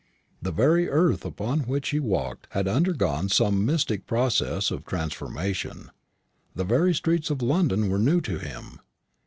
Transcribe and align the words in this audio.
The 0.41 0.51
very 0.51 0.89
earth 0.89 1.23
upon 1.25 1.59
which 1.59 1.89
he 1.89 1.99
walked 1.99 2.47
had 2.53 2.67
undergone 2.67 3.29
some 3.29 3.63
mystic 3.63 4.07
process 4.07 4.71
of 4.71 4.83
transformation; 4.83 5.91
the 6.55 6.63
very 6.63 6.95
streets 6.95 7.29
of 7.29 7.43
London 7.43 7.87
were 7.87 7.99
new 7.99 8.19
to 8.21 8.39
him. 8.39 8.79